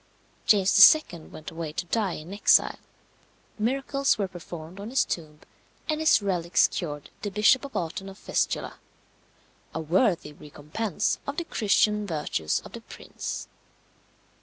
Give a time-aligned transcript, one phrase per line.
[0.47, 1.25] James II.
[1.27, 2.79] went away to die in exile,
[3.59, 5.41] miracles were performed on his tomb,
[5.87, 8.79] and his relics cured the Bishop of Autun of fistula
[9.75, 13.47] a worthy recompense of the Christian virtues of the prince.